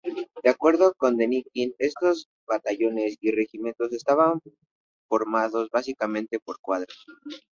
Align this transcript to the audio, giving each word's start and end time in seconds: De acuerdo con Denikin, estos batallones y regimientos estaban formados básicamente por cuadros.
De 0.41 0.49
acuerdo 0.49 0.95
con 0.97 1.15
Denikin, 1.15 1.75
estos 1.77 2.27
batallones 2.47 3.17
y 3.21 3.29
regimientos 3.29 3.93
estaban 3.93 4.39
formados 5.07 5.69
básicamente 5.69 6.39
por 6.39 6.59
cuadros. 6.59 7.05